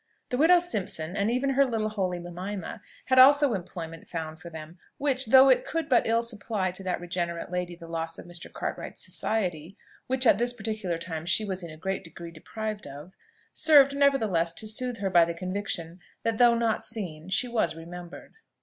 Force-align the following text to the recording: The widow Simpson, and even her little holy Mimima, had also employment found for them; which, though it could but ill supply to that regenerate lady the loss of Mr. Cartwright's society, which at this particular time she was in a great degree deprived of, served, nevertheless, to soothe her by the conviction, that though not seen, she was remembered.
The 0.29 0.37
widow 0.37 0.57
Simpson, 0.57 1.15
and 1.15 1.29
even 1.29 1.51
her 1.51 1.63
little 1.63 1.89
holy 1.89 2.17
Mimima, 2.17 2.81
had 3.05 3.19
also 3.19 3.53
employment 3.53 4.07
found 4.07 4.39
for 4.39 4.49
them; 4.49 4.79
which, 4.97 5.27
though 5.27 5.47
it 5.47 5.63
could 5.63 5.87
but 5.87 6.07
ill 6.07 6.23
supply 6.23 6.71
to 6.71 6.81
that 6.81 6.99
regenerate 6.99 7.51
lady 7.51 7.75
the 7.75 7.87
loss 7.87 8.17
of 8.17 8.25
Mr. 8.25 8.51
Cartwright's 8.51 9.05
society, 9.05 9.77
which 10.07 10.25
at 10.25 10.39
this 10.39 10.53
particular 10.53 10.97
time 10.97 11.27
she 11.27 11.45
was 11.45 11.61
in 11.61 11.69
a 11.69 11.77
great 11.77 12.03
degree 12.03 12.31
deprived 12.31 12.87
of, 12.87 13.13
served, 13.53 13.95
nevertheless, 13.95 14.53
to 14.53 14.67
soothe 14.67 14.97
her 14.97 15.11
by 15.11 15.23
the 15.23 15.35
conviction, 15.35 15.99
that 16.23 16.39
though 16.39 16.55
not 16.55 16.83
seen, 16.83 17.29
she 17.29 17.47
was 17.47 17.75
remembered. 17.75 18.33